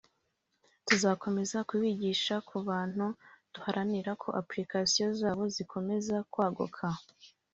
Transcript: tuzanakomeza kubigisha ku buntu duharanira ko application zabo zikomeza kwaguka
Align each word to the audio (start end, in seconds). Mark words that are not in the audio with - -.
tuzanakomeza 0.87 1.57
kubigisha 1.69 2.35
ku 2.47 2.55
buntu 2.65 3.05
duharanira 3.53 4.11
ko 4.21 4.27
application 4.41 5.07
zabo 5.19 5.43
zikomeza 5.55 6.15
kwaguka 6.31 6.85